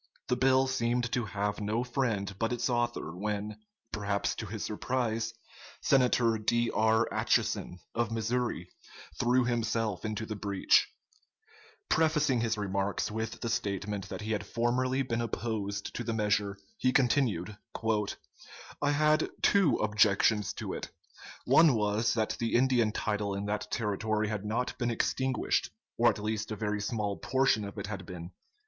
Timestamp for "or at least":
25.95-26.49